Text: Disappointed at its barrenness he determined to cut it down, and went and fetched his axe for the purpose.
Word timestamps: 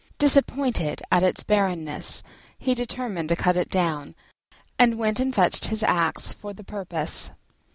Disappointed 0.17 1.03
at 1.11 1.21
its 1.21 1.43
barrenness 1.43 2.23
he 2.57 2.73
determined 2.73 3.29
to 3.29 3.35
cut 3.35 3.55
it 3.55 3.69
down, 3.69 4.15
and 4.79 4.97
went 4.97 5.19
and 5.19 5.31
fetched 5.31 5.65
his 5.65 5.83
axe 5.83 6.33
for 6.33 6.53
the 6.53 6.63
purpose. 6.63 7.29